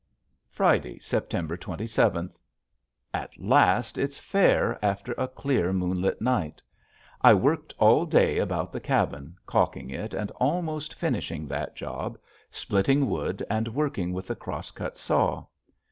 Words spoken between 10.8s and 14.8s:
finishing that job, splitting wood, and working with the cross